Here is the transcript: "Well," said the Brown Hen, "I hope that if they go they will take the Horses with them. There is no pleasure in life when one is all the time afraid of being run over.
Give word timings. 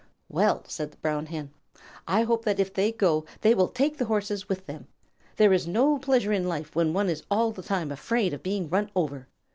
"Well," 0.29 0.63
said 0.67 0.89
the 0.89 0.97
Brown 0.97 1.27
Hen, 1.27 1.51
"I 2.07 2.23
hope 2.23 2.43
that 2.45 2.59
if 2.59 2.73
they 2.73 2.91
go 2.91 3.23
they 3.41 3.53
will 3.53 3.67
take 3.67 3.99
the 3.99 4.05
Horses 4.05 4.49
with 4.49 4.65
them. 4.65 4.87
There 5.35 5.53
is 5.53 5.67
no 5.67 5.99
pleasure 5.99 6.33
in 6.33 6.47
life 6.49 6.75
when 6.75 6.91
one 6.91 7.07
is 7.07 7.21
all 7.29 7.51
the 7.51 7.61
time 7.61 7.91
afraid 7.91 8.33
of 8.33 8.41
being 8.41 8.67
run 8.67 8.89
over. 8.95 9.27